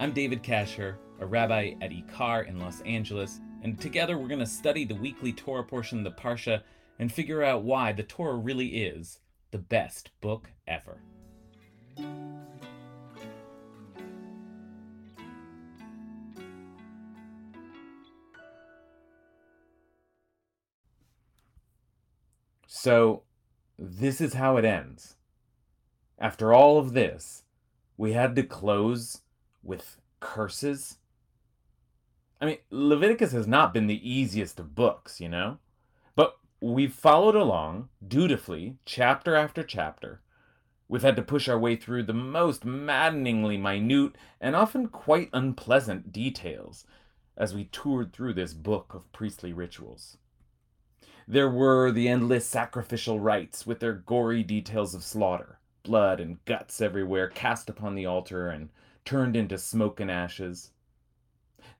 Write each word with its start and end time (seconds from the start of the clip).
I'm 0.00 0.12
David 0.12 0.42
Kasher, 0.42 0.96
a 1.20 1.26
rabbi 1.26 1.74
at 1.82 1.90
Ikar 1.90 2.48
in 2.48 2.58
Los 2.58 2.80
Angeles, 2.86 3.38
and 3.60 3.78
together 3.78 4.16
we're 4.16 4.28
going 4.28 4.40
to 4.40 4.46
study 4.46 4.86
the 4.86 4.94
weekly 4.94 5.30
Torah 5.30 5.62
portion 5.62 5.98
of 5.98 6.04
the 6.04 6.18
Parsha 6.18 6.62
and 6.98 7.12
figure 7.12 7.42
out 7.42 7.64
why 7.64 7.92
the 7.92 8.02
Torah 8.02 8.36
really 8.38 8.82
is 8.82 9.18
the 9.50 9.58
best 9.58 10.10
book 10.22 10.48
ever. 10.66 11.02
So, 22.66 23.24
this 23.78 24.22
is 24.22 24.32
how 24.32 24.56
it 24.56 24.64
ends. 24.64 25.16
After 26.18 26.54
all 26.54 26.78
of 26.78 26.94
this, 26.94 27.42
we 27.98 28.14
had 28.14 28.34
to 28.36 28.42
close 28.42 29.20
with 29.62 29.98
curses. 30.20 30.98
I 32.40 32.46
mean, 32.46 32.58
Leviticus 32.70 33.32
has 33.32 33.46
not 33.46 33.74
been 33.74 33.86
the 33.86 34.08
easiest 34.08 34.58
of 34.58 34.74
books, 34.74 35.20
you 35.20 35.28
know? 35.28 35.58
But 36.14 36.38
we've 36.60 36.94
followed 36.94 37.34
along 37.34 37.88
dutifully, 38.06 38.76
chapter 38.84 39.34
after 39.34 39.62
chapter. 39.62 40.22
We've 40.88 41.02
had 41.02 41.16
to 41.16 41.22
push 41.22 41.48
our 41.48 41.58
way 41.58 41.76
through 41.76 42.04
the 42.04 42.12
most 42.12 42.64
maddeningly 42.64 43.56
minute 43.56 44.16
and 44.40 44.56
often 44.56 44.88
quite 44.88 45.30
unpleasant 45.32 46.12
details 46.12 46.84
as 47.36 47.54
we 47.54 47.64
toured 47.64 48.12
through 48.12 48.34
this 48.34 48.52
book 48.54 48.92
of 48.92 49.10
priestly 49.12 49.52
rituals. 49.52 50.16
There 51.28 51.48
were 51.48 51.92
the 51.92 52.08
endless 52.08 52.44
sacrificial 52.44 53.20
rites 53.20 53.64
with 53.64 53.78
their 53.78 53.92
gory 53.92 54.42
details 54.42 54.94
of 54.94 55.04
slaughter, 55.04 55.60
blood 55.84 56.18
and 56.18 56.44
guts 56.44 56.80
everywhere 56.80 57.28
cast 57.28 57.70
upon 57.70 57.94
the 57.94 58.06
altar 58.06 58.48
and 58.48 58.70
turned 59.10 59.34
into 59.34 59.58
smoke 59.58 59.98
and 59.98 60.08
ashes. 60.08 60.70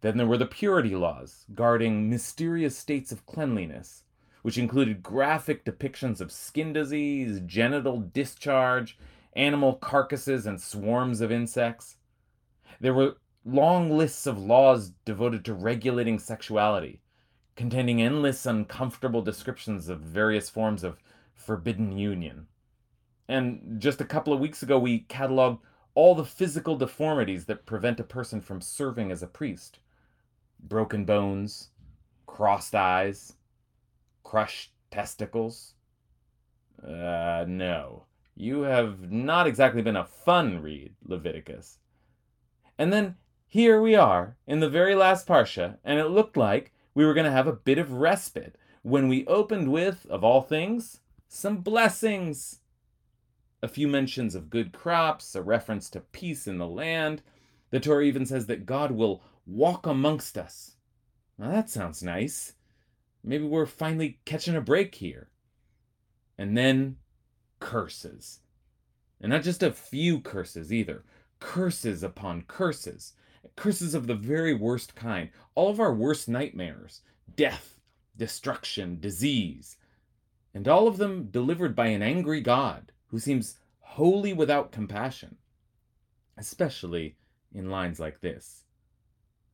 Then 0.01 0.17
there 0.17 0.27
were 0.27 0.37
the 0.37 0.47
purity 0.47 0.97
laws, 0.97 1.45
guarding 1.55 2.11
mysterious 2.11 2.77
states 2.77 3.13
of 3.13 3.25
cleanliness, 3.25 4.03
which 4.43 4.59
included 4.59 5.01
graphic 5.01 5.65
depictions 5.65 6.21
of 6.21 6.33
skin 6.33 6.73
disease, 6.73 7.41
genital 7.47 8.01
discharge, 8.01 8.99
animal 9.37 9.75
carcasses, 9.75 10.45
and 10.45 10.61
swarms 10.61 11.21
of 11.21 11.31
insects. 11.31 11.99
There 12.81 12.95
were 12.95 13.15
long 13.45 13.97
lists 13.97 14.27
of 14.27 14.37
laws 14.37 14.91
devoted 15.05 15.45
to 15.45 15.55
regulating 15.55 16.19
sexuality, 16.19 17.01
containing 17.55 18.03
endless 18.03 18.45
uncomfortable 18.45 19.23
descriptions 19.23 19.89
of 19.89 20.01
various 20.01 20.51
forms 20.51 20.83
of 20.83 20.99
forbidden 21.37 21.97
union. 21.97 22.49
And 23.29 23.77
just 23.79 24.01
a 24.01 24.05
couple 24.05 24.33
of 24.33 24.41
weeks 24.41 24.65
ago, 24.65 24.81
we 24.81 25.05
cataloged 25.05 25.61
all 25.95 26.15
the 26.15 26.25
physical 26.25 26.77
deformities 26.77 27.47
that 27.47 27.67
prevent 27.67 28.01
a 28.01 28.05
person 28.05 28.41
from 28.41 28.61
serving 28.61 29.11
as 29.11 29.23
a 29.23 29.27
priest 29.27 29.79
broken 30.63 31.05
bones, 31.05 31.71
crossed 32.27 32.75
eyes, 32.75 33.35
crushed 34.23 34.73
testicles. 34.91 35.75
Uh, 36.87 37.45
no. 37.49 38.05
You 38.37 38.63
have 38.63 39.11
not 39.11 39.47
exactly 39.47 39.83
been 39.83 39.97
a 39.97 40.05
fun 40.05 40.63
read, 40.63 40.95
Leviticus. 41.05 41.79
And 42.79 42.93
then 42.93 43.17
here 43.47 43.81
we 43.81 43.95
are 43.95 44.37
in 44.47 44.61
the 44.61 44.69
very 44.69 44.95
last 44.95 45.27
Parsha, 45.27 45.77
and 45.85 45.99
it 45.99 46.07
looked 46.07 46.37
like 46.37 46.73
we 46.95 47.05
were 47.05 47.15
going 47.15 47.27
to 47.27 47.33
have 47.33 47.47
a 47.47 47.53
bit 47.53 47.79
of 47.79 47.93
respite 47.93 48.57
when 48.83 49.09
we 49.09 49.27
opened 49.27 49.71
with, 49.71 50.07
of 50.09 50.25
all 50.25 50.41
things, 50.41 51.01
some 51.29 51.59
blessings. 51.59 52.60
A 53.63 53.69
few 53.69 53.89
mentions 53.89 54.35
of 54.35 54.51
good 54.51 54.73
crops, 54.73 55.35
a 55.35 55.43
reference 55.43 55.91
to 55.91 56.01
peace 56.01 56.47
in 56.47 56.59
the 56.59 56.67
land. 56.67 57.23
The 57.71 57.81
Torah 57.81 58.05
even 58.05 58.27
says 58.27 58.47
that 58.47 58.67
God 58.67 58.93
will 58.93 59.23
walk 59.47 59.87
amongst 59.87 60.39
us. 60.39 60.77
Now 61.39 61.51
that 61.51 61.71
sounds 61.71 62.03
nice. 62.03 62.55
Maybe 63.23 63.45
we're 63.45 63.67
finally 63.67 64.21
catching 64.25 64.57
a 64.57 64.61
break 64.61 64.95
here. 64.95 65.29
And 66.39 66.57
then 66.57 66.97
curses. 67.59 68.41
And 69.21 69.31
not 69.31 69.43
just 69.43 69.63
a 69.63 69.73
few 69.73 70.21
curses 70.21 70.73
either. 70.73 71.05
Curses 71.39 72.03
upon 72.03 72.43
curses 72.43 73.13
curses 73.57 73.95
of 73.95 74.07
the 74.07 74.15
very 74.15 74.55
worst 74.55 74.95
kind, 74.95 75.31
all 75.55 75.71
of 75.71 75.81
our 75.81 75.93
worst 75.93 76.29
nightmares 76.29 77.03
death, 77.37 77.79
destruction, 78.17 78.99
disease, 79.01 79.77
and 80.53 80.67
all 80.67 80.89
of 80.89 80.97
them 80.97 81.29
delivered 81.31 81.77
by 81.77 81.87
an 81.87 82.03
angry 82.03 82.41
God 82.41 82.93
who 83.11 83.19
seems 83.19 83.59
wholly 83.81 84.33
without 84.33 84.73
compassion, 84.73 85.37
especially 86.37 87.17
in 87.53 87.71
lines 87.71 87.99
like 87.99 88.21
this. 88.21 88.65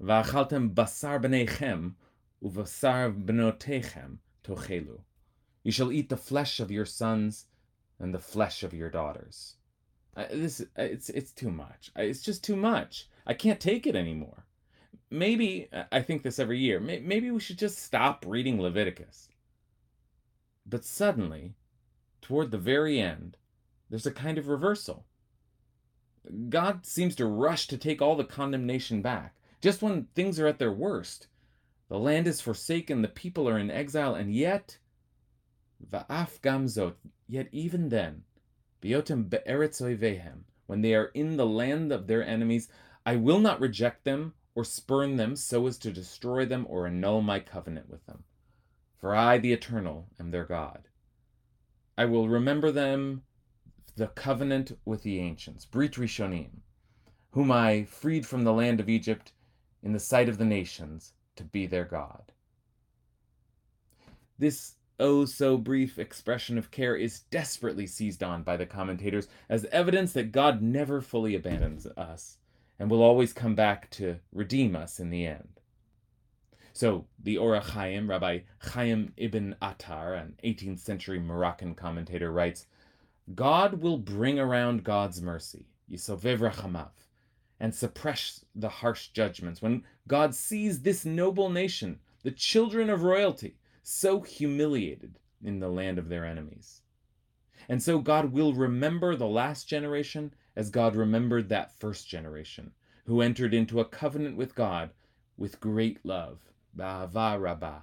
Va'achaltem 0.03 0.75
basar 0.75 1.21
b'neichem 1.21 1.95
uvasar 2.43 3.25
b'notechem 3.25 4.19
tochelu. 4.45 5.01
You 5.63 5.73
shall 5.73 5.91
eat 5.91 6.09
the 6.09 6.17
flesh 6.17 6.61
of 6.61 6.71
your 6.71 6.85
sons 6.85 7.47
and 7.99 8.15
the 8.15 8.19
flesh 8.19 8.63
of 8.63 8.75
your 8.75 8.91
daughters. 8.91 9.57
Uh, 10.17 10.25
this 10.31 10.61
uh, 10.61 10.83
it's 10.83 11.11
it's 11.11 11.33
too 11.33 11.51
much. 11.51 11.91
Uh, 11.99 12.03
it's 12.03 12.23
just 12.23 12.45
too 12.45 12.57
much. 12.57 13.09
I 13.27 13.35
can't 13.35 13.61
take 13.61 13.87
it 13.87 13.97
anymore. 13.97 14.47
Maybe, 15.11 15.69
uh, 15.73 15.85
I 15.93 16.01
think 16.03 16.23
this 16.23 16.39
every 16.39 16.59
year, 16.59 16.81
maybe 16.81 17.31
we 17.31 17.41
should 17.41 17.59
just 17.59 17.79
stop 17.79 18.25
reading 18.27 18.61
Leviticus. 18.61 19.29
But 20.65 20.85
suddenly, 20.85 21.55
toward 22.21 22.51
the 22.51 22.59
very 22.59 22.99
end, 23.01 23.37
there's 23.91 24.07
a 24.07 24.13
kind 24.13 24.39
of 24.39 24.49
reversal. 24.49 25.07
God 26.49 26.85
seems 26.85 27.15
to 27.17 27.27
rush 27.27 27.69
to 27.69 27.79
take 27.79 28.03
all 28.03 28.17
the 28.17 28.25
condemnation 28.25 29.01
back, 29.03 29.37
just 29.61 29.83
when 29.83 30.09
things 30.15 30.41
are 30.41 30.47
at 30.47 30.59
their 30.59 30.73
worst. 30.73 31.29
The 31.89 31.99
land 31.99 32.27
is 32.27 32.41
forsaken, 32.41 33.03
the 33.03 33.09
people 33.09 33.49
are 33.49 33.59
in 33.59 33.71
exile, 33.71 34.15
and 34.15 34.35
yet, 34.35 34.79
va'af 35.89 36.41
gamzot, 36.41 36.95
yet 37.29 37.49
even 37.53 37.91
then, 37.91 38.25
biotem 38.83 39.31
be'eretz 39.31 39.81
vehem, 39.81 40.41
when 40.67 40.83
they 40.83 40.95
are 40.95 41.13
in 41.15 41.37
the 41.37 41.47
land 41.47 41.93
of 41.93 42.07
their 42.07 42.27
enemies, 42.27 42.69
I 43.05 43.15
will 43.15 43.39
not 43.39 43.61
reject 43.61 44.05
them 44.05 44.35
or 44.57 44.65
spurn 44.65 45.17
them 45.17 45.37
so 45.37 45.67
as 45.69 45.79
to 45.79 45.93
destroy 45.93 46.45
them 46.45 46.67
or 46.69 46.87
annul 46.87 47.23
my 47.23 47.39
covenant 47.39 47.89
with 47.89 48.05
them. 48.07 48.25
For 48.99 49.15
I, 49.15 49.39
the 49.39 49.53
Eternal, 49.53 50.09
am 50.19 50.31
their 50.33 50.45
God. 50.45 50.89
I 51.97 52.07
will 52.07 52.29
remember 52.29 52.73
them 52.73 53.23
the 53.97 54.09
covenant 54.09 54.79
with 54.85 55.03
the 55.03 55.19
ancients, 55.19 55.65
Brit 55.65 55.93
Rishonim, 55.93 56.61
whom 57.31 57.51
I 57.51 57.85
freed 57.85 58.27
from 58.27 58.45
the 58.45 58.53
land 58.53 58.79
of 58.79 58.89
Egypt 58.89 59.33
in 59.83 59.93
the 59.93 60.01
sight 60.01 60.29
of 60.29 60.39
the 60.39 60.45
nations 60.45 61.15
to 61.37 61.45
be 61.45 61.67
their 61.67 61.85
God. 61.85 62.33
This 64.39 64.75
oh 64.99 65.25
so 65.25 65.57
brief 65.59 65.99
expression 65.99 66.57
of 66.59 66.71
care 66.71 66.97
is 66.97 67.21
desperately 67.21 67.87
seized 67.87 68.23
on 68.23 68.43
by 68.43 68.57
the 68.57 68.67
commentators 68.67 69.29
as 69.49 69.65
evidence 69.67 70.13
that 70.13 70.33
God 70.33 70.63
never 70.63 71.01
fully 71.01 71.35
abandons 71.35 71.87
us 71.97 72.39
and 72.79 72.91
will 72.91 73.03
always 73.03 73.33
come 73.33 73.55
back 73.55 73.91
to 73.93 74.17
redeem 74.33 74.77
us 74.77 75.01
in 75.01 75.11
the 75.11 75.27
end. 75.27 75.61
So, 76.75 77.07
the 77.19 77.39
Or 77.39 77.59
Chaim, 77.59 78.11
Rabbi 78.11 78.41
Chaim 78.59 79.15
ibn 79.17 79.57
Attar, 79.63 80.13
an 80.13 80.35
18th 80.45 80.81
century 80.81 81.19
Moroccan 81.19 81.75
commentator, 81.75 82.31
writes 82.31 82.67
God 83.35 83.81
will 83.81 83.99
bring 83.99 84.39
around 84.39 84.85
God's 84.85 85.21
mercy, 85.21 85.67
Yisovev 85.91 86.39
Rachamav, 86.39 86.91
and 87.59 87.75
suppress 87.75 88.45
the 88.55 88.69
harsh 88.69 89.09
judgments 89.09 89.61
when 89.61 89.83
God 90.07 90.35
sees 90.35 90.83
this 90.83 91.05
noble 91.05 91.51
nation, 91.51 91.99
the 92.23 92.31
children 92.31 92.89
of 92.89 93.03
royalty, 93.03 93.57
so 93.83 94.21
humiliated 94.21 95.19
in 95.43 95.59
the 95.59 95.69
land 95.69 95.99
of 95.99 96.09
their 96.09 96.25
enemies. 96.25 96.83
And 97.69 97.83
so 97.83 97.99
God 97.99 98.33
will 98.33 98.55
remember 98.55 99.17
the 99.17 99.27
last 99.27 99.69
generation 99.69 100.33
as 100.55 100.71
God 100.71 100.95
remembered 100.95 101.49
that 101.49 101.79
first 101.79 102.09
generation, 102.09 102.71
who 103.07 103.21
entered 103.21 103.53
into 103.53 103.81
a 103.81 103.85
covenant 103.85 104.37
with 104.37 104.55
God 104.55 104.91
with 105.37 105.61
great 105.61 106.05
love. 106.05 106.39
Ba'ava 106.77 107.41
rabbah. 107.41 107.81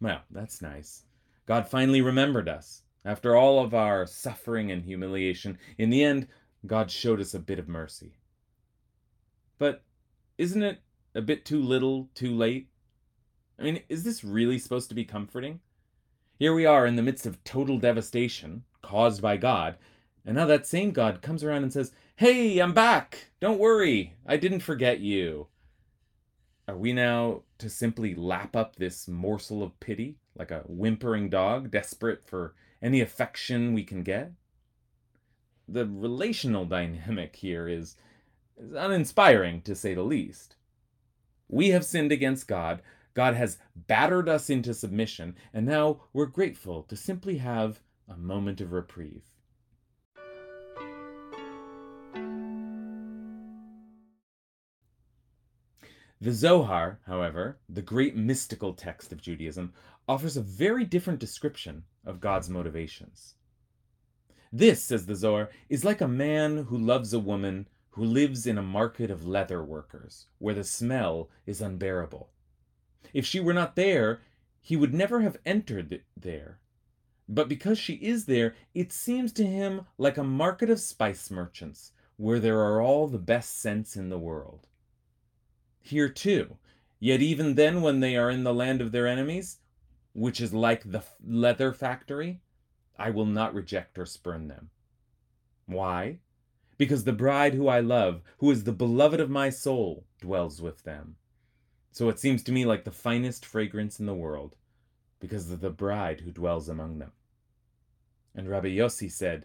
Well, 0.00 0.20
that's 0.30 0.62
nice. 0.62 1.04
God 1.46 1.66
finally 1.68 2.00
remembered 2.00 2.48
us. 2.48 2.83
After 3.04 3.36
all 3.36 3.62
of 3.62 3.74
our 3.74 4.06
suffering 4.06 4.70
and 4.70 4.82
humiliation, 4.82 5.58
in 5.76 5.90
the 5.90 6.02
end, 6.02 6.26
God 6.66 6.90
showed 6.90 7.20
us 7.20 7.34
a 7.34 7.38
bit 7.38 7.58
of 7.58 7.68
mercy. 7.68 8.16
But 9.58 9.82
isn't 10.38 10.62
it 10.62 10.80
a 11.14 11.20
bit 11.20 11.44
too 11.44 11.60
little, 11.60 12.08
too 12.14 12.34
late? 12.34 12.68
I 13.58 13.62
mean, 13.62 13.82
is 13.88 14.04
this 14.04 14.24
really 14.24 14.58
supposed 14.58 14.88
to 14.88 14.94
be 14.94 15.04
comforting? 15.04 15.60
Here 16.38 16.54
we 16.54 16.66
are 16.66 16.86
in 16.86 16.96
the 16.96 17.02
midst 17.02 17.26
of 17.26 17.42
total 17.44 17.78
devastation 17.78 18.64
caused 18.82 19.22
by 19.22 19.36
God, 19.36 19.76
and 20.24 20.36
now 20.36 20.46
that 20.46 20.66
same 20.66 20.90
God 20.90 21.22
comes 21.22 21.44
around 21.44 21.62
and 21.62 21.72
says, 21.72 21.92
Hey, 22.16 22.58
I'm 22.58 22.72
back! 22.72 23.30
Don't 23.40 23.58
worry, 23.58 24.14
I 24.26 24.36
didn't 24.36 24.60
forget 24.60 25.00
you. 25.00 25.48
Are 26.66 26.76
we 26.76 26.92
now 26.92 27.42
to 27.58 27.68
simply 27.68 28.14
lap 28.14 28.56
up 28.56 28.76
this 28.76 29.06
morsel 29.06 29.62
of 29.62 29.78
pity 29.80 30.16
like 30.34 30.50
a 30.50 30.60
whimpering 30.66 31.28
dog 31.28 31.70
desperate 31.70 32.26
for 32.26 32.54
any 32.82 33.00
affection 33.00 33.72
we 33.72 33.84
can 33.84 34.02
get? 34.02 34.32
The 35.66 35.86
relational 35.86 36.66
dynamic 36.66 37.36
here 37.36 37.68
is, 37.68 37.96
is 38.56 38.72
uninspiring, 38.72 39.62
to 39.62 39.74
say 39.74 39.94
the 39.94 40.02
least. 40.02 40.56
We 41.48 41.70
have 41.70 41.84
sinned 41.84 42.12
against 42.12 42.48
God, 42.48 42.82
God 43.14 43.34
has 43.34 43.58
battered 43.76 44.28
us 44.28 44.50
into 44.50 44.74
submission, 44.74 45.36
and 45.52 45.64
now 45.64 46.00
we're 46.12 46.26
grateful 46.26 46.82
to 46.84 46.96
simply 46.96 47.38
have 47.38 47.80
a 48.08 48.16
moment 48.16 48.60
of 48.60 48.72
reprieve. 48.72 49.33
The 56.20 56.32
Zohar, 56.32 57.00
however, 57.06 57.58
the 57.68 57.82
great 57.82 58.16
mystical 58.16 58.72
text 58.72 59.12
of 59.12 59.20
Judaism, 59.20 59.72
offers 60.08 60.36
a 60.36 60.42
very 60.42 60.84
different 60.84 61.18
description 61.18 61.84
of 62.04 62.20
God's 62.20 62.48
motivations. 62.48 63.34
This, 64.52 64.82
says 64.82 65.06
the 65.06 65.16
Zohar, 65.16 65.50
is 65.68 65.84
like 65.84 66.00
a 66.00 66.08
man 66.08 66.64
who 66.64 66.78
loves 66.78 67.12
a 67.12 67.18
woman 67.18 67.68
who 67.90 68.04
lives 68.04 68.46
in 68.46 68.58
a 68.58 68.62
market 68.62 69.10
of 69.10 69.26
leather 69.26 69.62
workers, 69.62 70.26
where 70.38 70.54
the 70.54 70.64
smell 70.64 71.30
is 71.46 71.60
unbearable. 71.60 72.30
If 73.12 73.24
she 73.24 73.38
were 73.38 73.52
not 73.52 73.76
there, 73.76 74.20
he 74.60 74.76
would 74.76 74.94
never 74.94 75.20
have 75.20 75.38
entered 75.44 76.02
there. 76.16 76.58
But 77.28 77.48
because 77.48 77.78
she 77.78 77.94
is 77.94 78.26
there, 78.26 78.54
it 78.74 78.92
seems 78.92 79.32
to 79.34 79.46
him 79.46 79.82
like 79.96 80.18
a 80.18 80.24
market 80.24 80.70
of 80.70 80.80
spice 80.80 81.30
merchants, 81.30 81.92
where 82.16 82.40
there 82.40 82.60
are 82.60 82.80
all 82.80 83.06
the 83.06 83.18
best 83.18 83.60
scents 83.60 83.96
in 83.96 84.08
the 84.08 84.18
world. 84.18 84.66
Here 85.86 86.08
too, 86.08 86.56
yet 86.98 87.20
even 87.20 87.56
then, 87.56 87.82
when 87.82 88.00
they 88.00 88.16
are 88.16 88.30
in 88.30 88.42
the 88.42 88.54
land 88.54 88.80
of 88.80 88.90
their 88.90 89.06
enemies, 89.06 89.58
which 90.14 90.40
is 90.40 90.54
like 90.54 90.90
the 90.90 91.02
leather 91.22 91.74
factory, 91.74 92.40
I 92.98 93.10
will 93.10 93.26
not 93.26 93.52
reject 93.52 93.98
or 93.98 94.06
spurn 94.06 94.48
them. 94.48 94.70
Why? 95.66 96.20
Because 96.78 97.04
the 97.04 97.12
bride 97.12 97.52
who 97.52 97.68
I 97.68 97.80
love, 97.80 98.22
who 98.38 98.50
is 98.50 98.64
the 98.64 98.72
beloved 98.72 99.20
of 99.20 99.28
my 99.28 99.50
soul, 99.50 100.06
dwells 100.22 100.62
with 100.62 100.84
them. 100.84 101.16
So 101.92 102.08
it 102.08 102.18
seems 102.18 102.42
to 102.44 102.52
me 102.52 102.64
like 102.64 102.84
the 102.84 102.90
finest 102.90 103.44
fragrance 103.44 104.00
in 104.00 104.06
the 104.06 104.14
world, 104.14 104.56
because 105.20 105.50
of 105.50 105.60
the 105.60 105.68
bride 105.68 106.20
who 106.20 106.30
dwells 106.30 106.70
among 106.70 106.98
them. 106.98 107.12
And 108.34 108.48
Rabbi 108.48 108.68
Yossi 108.68 109.12
said, 109.12 109.44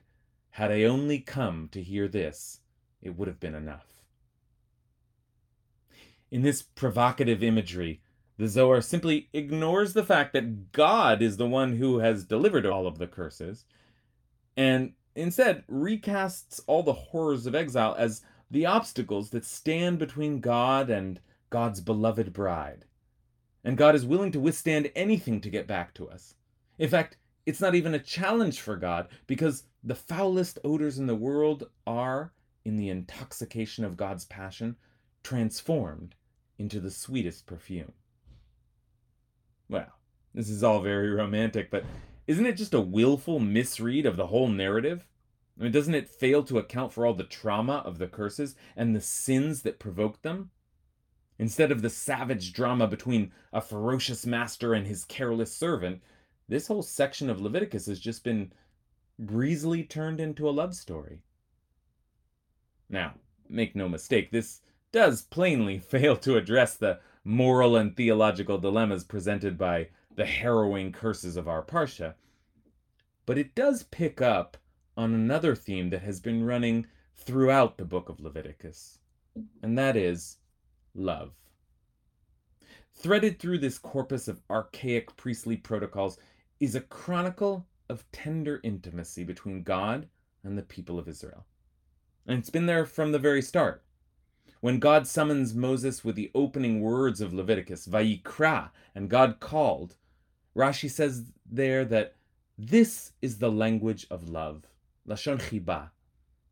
Had 0.51 0.71
I 0.71 0.83
only 0.83 1.19
come 1.19 1.67
to 1.73 1.83
hear 1.83 2.07
this, 2.07 2.61
it 3.01 3.17
would 3.17 3.27
have 3.27 3.41
been 3.41 3.55
enough. 3.55 3.98
In 6.31 6.41
this 6.43 6.61
provocative 6.61 7.41
imagery, 7.43 8.01
the 8.37 8.47
Zohar 8.47 8.81
simply 8.81 9.29
ignores 9.33 9.93
the 9.93 10.03
fact 10.03 10.33
that 10.33 10.71
God 10.71 11.21
is 11.21 11.37
the 11.37 11.47
one 11.47 11.77
who 11.77 11.99
has 11.99 12.23
delivered 12.23 12.65
all 12.65 12.87
of 12.87 12.99
the 12.99 13.07
curses, 13.07 13.65
and 14.55 14.93
instead 15.15 15.65
recasts 15.67 16.61
all 16.67 16.83
the 16.83 16.93
horrors 16.93 17.45
of 17.45 17.55
exile 17.55 17.95
as 17.97 18.21
the 18.51 18.65
obstacles 18.65 19.31
that 19.31 19.45
stand 19.45 19.99
between 19.99 20.39
God 20.39 20.89
and 20.89 21.19
God's 21.49 21.81
beloved 21.81 22.31
bride. 22.31 22.85
And 23.63 23.77
God 23.77 23.95
is 23.95 24.05
willing 24.05 24.31
to 24.31 24.39
withstand 24.39 24.91
anything 24.95 25.41
to 25.41 25.49
get 25.49 25.67
back 25.67 25.93
to 25.95 26.09
us. 26.09 26.35
In 26.77 26.89
fact, 26.89 27.17
it's 27.45 27.59
not 27.59 27.75
even 27.75 27.93
a 27.93 27.99
challenge 27.99 28.61
for 28.61 28.77
God 28.77 29.07
because 29.27 29.63
the 29.83 29.95
foulest 29.95 30.59
odors 30.63 30.97
in 30.97 31.07
the 31.07 31.15
world 31.15 31.69
are, 31.85 32.31
in 32.63 32.77
the 32.77 32.89
intoxication 32.89 33.83
of 33.83 33.97
God's 33.97 34.25
passion, 34.25 34.77
transformed 35.23 36.15
into 36.59 36.79
the 36.79 36.91
sweetest 36.91 37.47
perfume. 37.47 37.93
Well, 39.69 39.93
this 40.33 40.49
is 40.49 40.63
all 40.63 40.81
very 40.81 41.09
romantic, 41.09 41.71
but 41.71 41.85
isn't 42.27 42.45
it 42.45 42.57
just 42.57 42.73
a 42.73 42.81
willful 42.81 43.39
misread 43.39 44.05
of 44.05 44.17
the 44.17 44.27
whole 44.27 44.49
narrative? 44.49 45.07
I 45.59 45.63
mean, 45.63 45.71
doesn't 45.71 45.95
it 45.95 46.09
fail 46.09 46.43
to 46.43 46.59
account 46.59 46.93
for 46.93 47.05
all 47.05 47.13
the 47.13 47.23
trauma 47.23 47.81
of 47.85 47.97
the 47.97 48.07
curses 48.07 48.55
and 48.75 48.95
the 48.95 49.01
sins 49.01 49.63
that 49.63 49.79
provoked 49.79 50.21
them? 50.21 50.51
Instead 51.37 51.71
of 51.71 51.81
the 51.81 51.89
savage 51.89 52.53
drama 52.53 52.87
between 52.87 53.31
a 53.53 53.61
ferocious 53.61 54.25
master 54.25 54.73
and 54.73 54.85
his 54.85 55.05
careless 55.05 55.53
servant, 55.53 56.01
this 56.49 56.67
whole 56.67 56.83
section 56.83 57.29
of 57.29 57.39
Leviticus 57.39 57.85
has 57.85 57.99
just 57.99 58.23
been 58.23 58.51
breezily 59.17 59.83
turned 59.83 60.19
into 60.19 60.49
a 60.49 60.51
love 60.51 60.75
story. 60.75 61.21
Now, 62.89 63.13
make 63.47 63.75
no 63.75 63.87
mistake, 63.87 64.31
this 64.31 64.61
does 64.91 65.21
plainly 65.21 65.79
fail 65.79 66.15
to 66.17 66.37
address 66.37 66.75
the 66.75 66.99
moral 67.23 67.75
and 67.75 67.95
theological 67.95 68.57
dilemmas 68.57 69.03
presented 69.03 69.57
by 69.57 69.89
the 70.15 70.25
harrowing 70.25 70.91
curses 70.91 71.37
of 71.37 71.47
our 71.47 71.63
Parsha, 71.63 72.15
but 73.25 73.37
it 73.37 73.55
does 73.55 73.83
pick 73.83 74.21
up 74.21 74.57
on 74.97 75.13
another 75.13 75.55
theme 75.55 75.89
that 75.91 76.01
has 76.01 76.19
been 76.19 76.43
running 76.43 76.85
throughout 77.15 77.77
the 77.77 77.85
book 77.85 78.09
of 78.09 78.19
Leviticus, 78.19 78.99
and 79.61 79.77
that 79.77 79.95
is 79.95 80.37
love. 80.95 81.33
Threaded 82.93 83.39
through 83.39 83.59
this 83.59 83.77
corpus 83.77 84.27
of 84.27 84.41
archaic 84.49 85.15
priestly 85.15 85.55
protocols 85.55 86.17
is 86.59 86.75
a 86.75 86.81
chronicle 86.81 87.65
of 87.87 88.03
tender 88.11 88.59
intimacy 88.63 89.23
between 89.23 89.63
God 89.63 90.07
and 90.43 90.57
the 90.57 90.63
people 90.63 90.99
of 90.99 91.07
Israel. 91.07 91.45
And 92.27 92.37
it's 92.37 92.49
been 92.49 92.65
there 92.65 92.85
from 92.85 93.11
the 93.11 93.19
very 93.19 93.41
start. 93.41 93.83
When 94.61 94.79
God 94.79 95.07
summons 95.07 95.53
Moses 95.53 96.03
with 96.03 96.15
the 96.15 96.31
opening 96.35 96.81
words 96.81 97.21
of 97.21 97.33
Leviticus, 97.33 97.87
Vayikra, 97.87 98.71
and 98.93 99.09
God 99.09 99.39
called, 99.39 99.95
Rashi 100.55 100.89
says 100.89 101.31
there 101.49 101.85
that 101.85 102.15
this 102.57 103.13
is 103.21 103.37
the 103.37 103.51
language 103.51 104.05
of 104.11 104.27
love, 104.27 104.67
Lashon 105.07 105.39
Chiba, 105.39 105.91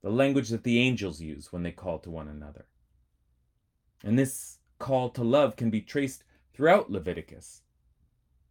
the 0.01 0.09
language 0.09 0.49
that 0.49 0.63
the 0.63 0.79
angels 0.79 1.19
use 1.19 1.51
when 1.51 1.63
they 1.63 1.71
call 1.71 1.99
to 1.99 2.09
one 2.09 2.29
another. 2.29 2.65
And 4.03 4.17
this 4.17 4.59
call 4.79 5.09
to 5.09 5.23
love 5.23 5.57
can 5.57 5.69
be 5.69 5.81
traced 5.81 6.23
throughout 6.53 6.89
Leviticus. 6.89 7.61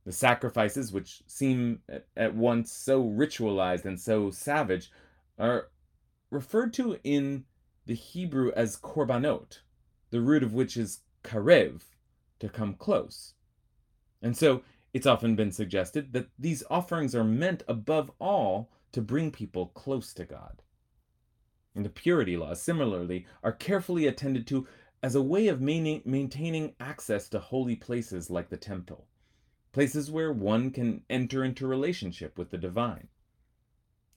The 0.04 0.12
sacrifices, 0.12 0.92
which 0.92 1.22
seem 1.26 1.80
at 2.16 2.34
once 2.34 2.70
so 2.70 3.02
ritualized 3.02 3.86
and 3.86 3.98
so 3.98 4.30
savage, 4.30 4.90
are 5.38 5.70
referred 6.30 6.74
to 6.74 6.98
in 7.02 7.44
the 7.86 7.94
Hebrew 7.94 8.52
as 8.52 8.76
korbanot, 8.76 9.60
the 10.10 10.20
root 10.20 10.42
of 10.42 10.52
which 10.52 10.76
is 10.76 11.00
karev, 11.22 11.82
to 12.40 12.48
come 12.48 12.74
close. 12.74 13.34
And 14.20 14.36
so 14.36 14.62
it's 14.92 15.06
often 15.06 15.36
been 15.36 15.52
suggested 15.52 16.12
that 16.12 16.28
these 16.38 16.64
offerings 16.70 17.14
are 17.14 17.24
meant 17.24 17.62
above 17.68 18.10
all 18.18 18.70
to 18.92 19.00
bring 19.00 19.30
people 19.30 19.66
close 19.68 20.12
to 20.14 20.24
God. 20.24 20.62
And 21.74 21.84
the 21.84 21.90
purity 21.90 22.36
laws, 22.36 22.62
similarly, 22.62 23.26
are 23.42 23.52
carefully 23.52 24.06
attended 24.06 24.46
to 24.48 24.66
as 25.02 25.14
a 25.14 25.22
way 25.22 25.48
of 25.48 25.60
maintaining 25.60 26.74
access 26.80 27.28
to 27.28 27.38
holy 27.38 27.76
places 27.76 28.30
like 28.30 28.48
the 28.48 28.56
temple, 28.56 29.06
places 29.72 30.10
where 30.10 30.32
one 30.32 30.70
can 30.70 31.02
enter 31.10 31.44
into 31.44 31.66
relationship 31.66 32.38
with 32.38 32.50
the 32.50 32.58
divine. 32.58 33.08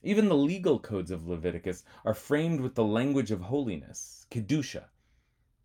Even 0.02 0.28
the 0.28 0.36
legal 0.36 0.78
codes 0.78 1.10
of 1.10 1.28
Leviticus 1.28 1.84
are 2.04 2.14
framed 2.14 2.60
with 2.60 2.74
the 2.74 2.84
language 2.84 3.30
of 3.30 3.42
holiness, 3.42 4.26
Kedusha. 4.30 4.84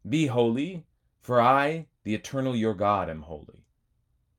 Be 0.08 0.28
holy, 0.28 0.86
for 1.22 1.42
I, 1.42 1.88
the 2.04 2.14
eternal 2.14 2.56
your 2.56 2.74
God, 2.74 3.10
am 3.10 3.22
holy. 3.22 3.66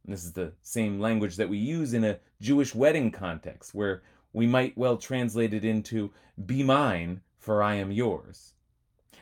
And 0.04 0.12
this 0.12 0.24
is 0.24 0.34
the 0.34 0.52
same 0.62 1.00
language 1.00 1.36
that 1.36 1.48
we 1.48 1.58
use 1.58 1.94
in 1.94 2.04
a 2.04 2.18
Jewish 2.40 2.74
wedding 2.74 3.10
context, 3.10 3.74
where 3.74 4.02
we 4.32 4.46
might 4.46 4.76
well 4.76 4.98
translate 4.98 5.54
it 5.54 5.64
into, 5.64 6.12
Be 6.44 6.62
mine, 6.62 7.22
for 7.38 7.62
I 7.62 7.76
am 7.76 7.90
yours. 7.90 8.52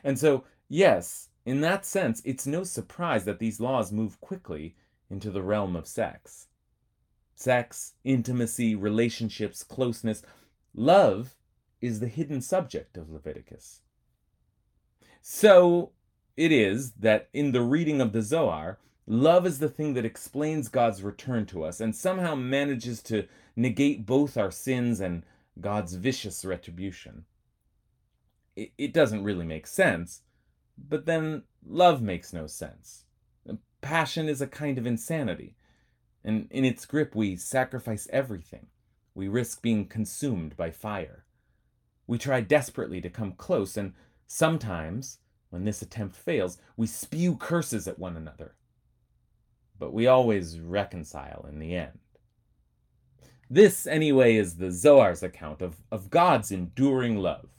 And 0.03 0.19
so, 0.19 0.43
yes, 0.67 1.29
in 1.45 1.61
that 1.61 1.85
sense, 1.85 2.21
it's 2.25 2.45
no 2.45 2.63
surprise 2.63 3.23
that 3.25 3.39
these 3.39 3.59
laws 3.61 3.91
move 3.91 4.19
quickly 4.19 4.75
into 5.09 5.31
the 5.31 5.41
realm 5.41 5.75
of 5.75 5.87
sex. 5.87 6.47
Sex, 7.35 7.93
intimacy, 8.03 8.75
relationships, 8.75 9.63
closeness, 9.63 10.21
love 10.75 11.35
is 11.81 11.99
the 11.99 12.07
hidden 12.07 12.41
subject 12.41 12.97
of 12.97 13.09
Leviticus. 13.09 13.81
So 15.21 15.91
it 16.37 16.51
is 16.51 16.91
that 16.93 17.29
in 17.33 17.51
the 17.51 17.61
reading 17.61 18.01
of 18.01 18.11
the 18.13 18.21
Zohar, 18.21 18.79
love 19.07 19.45
is 19.45 19.59
the 19.59 19.69
thing 19.69 19.93
that 19.95 20.05
explains 20.05 20.67
God's 20.67 21.01
return 21.03 21.45
to 21.47 21.63
us 21.63 21.79
and 21.79 21.95
somehow 21.95 22.35
manages 22.35 23.01
to 23.03 23.27
negate 23.55 24.05
both 24.05 24.37
our 24.37 24.51
sins 24.51 24.99
and 24.99 25.23
God's 25.59 25.95
vicious 25.95 26.43
retribution. 26.45 27.25
It, 28.55 28.71
it 28.77 28.93
doesn't 28.93 29.23
really 29.23 29.45
make 29.45 29.67
sense, 29.67 30.21
But 30.77 31.05
then 31.05 31.43
love 31.65 32.01
makes 32.01 32.33
no 32.33 32.47
sense. 32.47 33.05
Passion 33.81 34.27
is 34.27 34.41
a 34.41 34.47
kind 34.47 34.77
of 34.77 34.87
insanity, 34.87 35.55
and 36.23 36.47
in 36.49 36.65
its 36.65 36.85
grip 36.85 37.15
we 37.15 37.35
sacrifice 37.35 38.07
everything. 38.11 38.67
We 39.15 39.29
risk 39.29 39.61
being 39.61 39.87
consumed 39.87 40.55
by 40.57 40.71
fire. 40.71 41.25
We 42.05 42.17
try 42.17 42.41
desperately 42.41 43.01
to 43.01 43.09
come 43.09 43.31
close, 43.31 43.77
and 43.77 43.93
sometimes, 44.27 45.19
when 45.49 45.63
this 45.63 45.81
attempt 45.81 46.15
fails, 46.15 46.57
we 46.77 46.85
spew 46.85 47.37
curses 47.37 47.87
at 47.87 47.97
one 47.97 48.17
another. 48.17 48.55
But 49.79 49.93
we 49.93 50.05
always 50.05 50.59
reconcile 50.59 51.45
in 51.49 51.59
the 51.59 51.75
end. 51.75 51.99
This, 53.49 53.87
anyway, 53.87 54.35
is 54.35 54.55
the 54.55 54.71
Zohar's 54.71 55.23
account 55.23 55.61
of, 55.61 55.77
of 55.91 56.09
God's 56.09 56.51
enduring 56.51 57.17
love, 57.17 57.49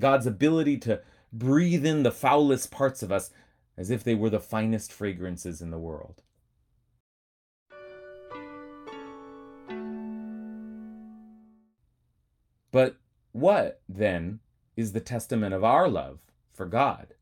God's 0.00 0.26
ability 0.26 0.78
to 0.78 1.00
breathe 1.32 1.86
in 1.86 2.02
the 2.02 2.12
foulest 2.12 2.70
parts 2.70 3.02
of 3.02 3.12
us 3.12 3.30
as 3.76 3.90
if 3.90 4.02
they 4.02 4.14
were 4.14 4.30
the 4.30 4.40
finest 4.40 4.92
fragrances 4.92 5.60
in 5.60 5.70
the 5.70 5.78
world. 5.78 6.22
But 12.74 12.96
what, 13.30 13.82
then, 13.88 14.40
is 14.76 14.94
the 14.94 15.00
testament 15.00 15.54
of 15.54 15.62
our 15.62 15.86
love 15.86 16.18
for 16.52 16.66
God? 16.66 17.14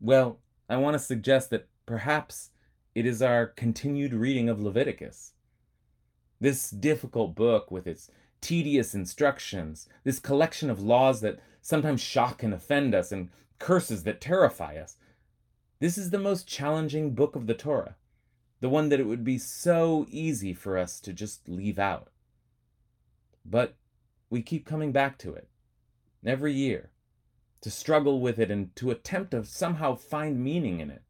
Well, 0.00 0.38
I 0.70 0.78
want 0.78 0.94
to 0.94 0.98
suggest 0.98 1.50
that 1.50 1.68
perhaps 1.84 2.48
it 2.94 3.04
is 3.04 3.20
our 3.20 3.46
continued 3.46 4.14
reading 4.14 4.48
of 4.48 4.58
Leviticus. 4.58 5.34
This 6.40 6.70
difficult 6.70 7.34
book, 7.34 7.70
with 7.70 7.86
its 7.86 8.10
tedious 8.40 8.94
instructions, 8.94 9.86
this 10.02 10.18
collection 10.18 10.70
of 10.70 10.80
laws 10.80 11.20
that 11.20 11.38
sometimes 11.60 12.00
shock 12.00 12.42
and 12.42 12.54
offend 12.54 12.94
us, 12.94 13.12
and 13.12 13.28
curses 13.58 14.04
that 14.04 14.22
terrify 14.22 14.78
us, 14.78 14.96
this 15.78 15.98
is 15.98 16.08
the 16.08 16.18
most 16.18 16.48
challenging 16.48 17.14
book 17.14 17.36
of 17.36 17.46
the 17.46 17.52
Torah, 17.52 17.96
the 18.60 18.70
one 18.70 18.88
that 18.88 18.98
it 18.98 19.06
would 19.06 19.24
be 19.24 19.36
so 19.36 20.06
easy 20.08 20.54
for 20.54 20.78
us 20.78 20.98
to 21.00 21.12
just 21.12 21.46
leave 21.50 21.78
out. 21.78 22.08
But 23.44 23.76
we 24.30 24.42
keep 24.42 24.66
coming 24.66 24.92
back 24.92 25.18
to 25.18 25.34
it 25.34 25.48
every 26.24 26.52
year 26.52 26.90
to 27.60 27.70
struggle 27.70 28.20
with 28.20 28.38
it 28.38 28.50
and 28.50 28.74
to 28.76 28.90
attempt 28.90 29.32
to 29.32 29.44
somehow 29.44 29.94
find 29.94 30.42
meaning 30.42 30.80
in 30.80 30.90
it, 30.90 31.02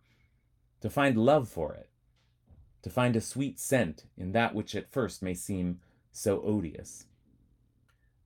to 0.81 0.89
find 0.89 1.17
love 1.17 1.49
for 1.49 1.75
it, 1.75 1.91
to 2.83 2.91
find 2.91 3.17
a 3.17 3.21
sweet 3.21 3.59
scent 3.59 4.05
in 4.17 4.33
that 4.33 4.55
which 4.55 4.75
at 4.75 4.91
first 4.91 5.23
may 5.23 5.35
seem 5.35 5.81
so 6.13 6.41
odious. 6.43 7.07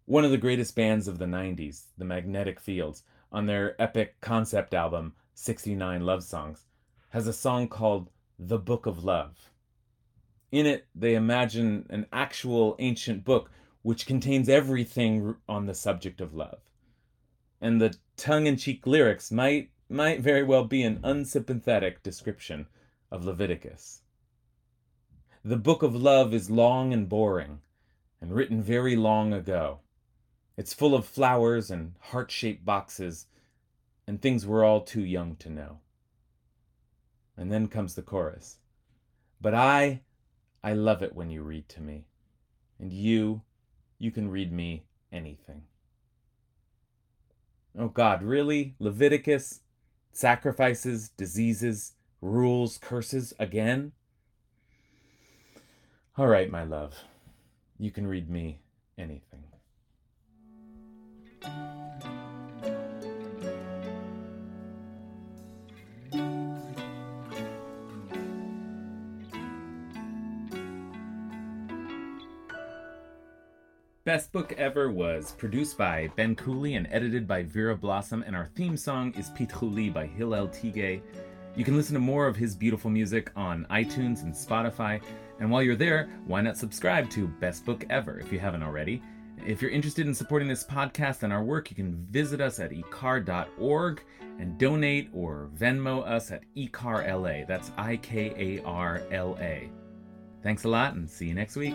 One 0.05 0.25
of 0.25 0.31
the 0.31 0.39
greatest 0.39 0.77
bands 0.77 1.09
of 1.09 1.19
the 1.19 1.27
90s, 1.27 1.87
the 1.97 2.05
Magnetic 2.05 2.61
Fields, 2.61 3.03
on 3.31 3.47
their 3.47 3.81
epic 3.81 4.21
concept 4.21 4.75
album, 4.75 5.15
69 5.35 6.05
Love 6.05 6.23
Songs, 6.23 6.67
has 7.11 7.27
a 7.27 7.33
song 7.33 7.69
called 7.69 8.11
The 8.39 8.59
Book 8.59 8.87
of 8.87 9.05
Love. 9.05 9.51
In 10.51 10.67
it, 10.67 10.87
they 10.95 11.15
imagine 11.15 11.87
an 11.89 12.07
actual 12.13 12.77
ancient 12.79 13.25
book 13.25 13.51
which 13.83 14.07
contains 14.07 14.49
everything 14.49 15.37
on 15.49 15.67
the 15.67 15.75
subject 15.75 16.21
of 16.21 16.35
love. 16.35 16.61
And 17.61 17.81
the 17.81 17.97
tongue-in-cheek 18.17 18.87
lyrics 18.87 19.31
might 19.31 19.71
might 19.89 20.21
very 20.21 20.43
well 20.43 20.65
be 20.65 20.83
an 20.83 21.01
unsympathetic 21.03 22.03
description 22.03 22.67
of 23.11 23.27
Leviticus. 23.27 24.01
The 25.45 25.57
book 25.57 25.83
of 25.83 25.95
love 25.95 26.33
is 26.33 26.49
long 26.49 26.95
and 26.95 27.09
boring, 27.09 27.61
and 28.21 28.33
written 28.33 28.63
very 28.63 28.97
long 28.97 29.35
ago. 29.35 29.81
It's 30.57 30.73
full 30.73 30.95
of 30.95 31.05
flowers 31.05 31.71
and 31.71 31.95
heart-shaped 32.01 32.65
boxes, 32.65 33.27
and 34.07 34.23
things 34.23 34.47
we're 34.47 34.65
all 34.65 34.81
too 34.81 35.05
young 35.05 35.37
to 35.37 35.51
know. 35.51 35.81
And 37.37 37.53
then 37.53 37.69
comes 37.69 37.95
the 37.95 38.03
chorus. 38.03 38.59
But 39.41 39.55
I, 39.55 40.03
I 40.63 40.73
love 40.73 41.03
it 41.03 41.15
when 41.15 41.29
you 41.29 41.43
read 41.43 41.69
to 41.71 41.83
me, 41.83 42.07
and 42.79 42.93
you, 42.93 43.43
you 44.03 44.11
can 44.11 44.29
read 44.29 44.53
me 44.53 44.83
anything. 45.13 45.63
Oh 47.79 47.87
God, 47.87 48.25
really? 48.25 48.75
Leviticus? 48.81 49.61
Sacrifices, 50.13 51.11
diseases, 51.11 51.93
rules, 52.21 52.79
curses 52.79 53.33
again? 53.39 53.93
All 56.19 56.27
right, 56.27 56.51
my 56.51 56.65
love. 56.65 56.97
You 57.79 57.93
can 57.93 58.09
read 58.09 58.29
me 58.29 58.59
anything. 58.99 59.45
Best 74.05 74.33
Book 74.33 74.53
Ever 74.59 74.91
was 74.91 75.31
produced 75.39 75.79
by 75.79 76.11
Ben 76.17 76.35
Cooley 76.35 76.75
and 76.75 76.89
edited 76.91 77.25
by 77.29 77.45
Vera 77.45 77.77
Blossom, 77.77 78.25
and 78.27 78.35
our 78.35 78.47
theme 78.57 78.77
song 78.77 79.15
is 79.17 79.31
Pitchouli 79.31 79.91
by 79.91 80.07
Hillel 80.07 80.49
Tigay. 80.49 81.01
You 81.55 81.65
can 81.65 81.77
listen 81.77 81.95
to 81.95 82.01
more 82.01 82.27
of 82.27 82.35
his 82.35 82.57
beautiful 82.57 82.91
music 82.91 83.31
on 83.37 83.65
iTunes 83.71 84.25
and 84.25 84.35
Spotify, 84.35 85.01
and 85.39 85.49
while 85.49 85.63
you're 85.63 85.77
there, 85.77 86.09
why 86.27 86.41
not 86.41 86.57
subscribe 86.57 87.11
to 87.11 87.29
Best 87.29 87.65
Book 87.65 87.87
Ever 87.91 88.19
if 88.19 88.33
you 88.33 88.41
haven't 88.41 88.65
already? 88.65 89.01
If 89.47 89.63
you're 89.63 89.71
interested 89.71 90.09
in 90.09 90.17
supporting 90.17 90.49
this 90.49 90.65
podcast 90.65 91.23
and 91.23 91.33
our 91.33 91.45
work, 91.45 91.71
you 91.71 91.77
can 91.77 92.05
visit 92.11 92.41
us 92.41 92.59
at 92.59 92.73
ikar.org 92.73 94.03
and 94.41 94.59
donate 94.59 95.11
or 95.13 95.49
Venmo 95.57 96.05
us 96.05 96.33
at 96.33 96.43
ikarla. 96.57 97.47
That's 97.47 97.71
I 97.77 97.99
K 97.99 98.35
A 98.37 98.65
R 98.65 99.03
L 99.13 99.39
A. 99.41 99.71
Thanks 100.43 100.65
a 100.65 100.69
lot 100.69 100.95
and 100.95 101.09
see 101.09 101.29
you 101.29 101.35
next 101.35 101.55
week. 101.55 101.75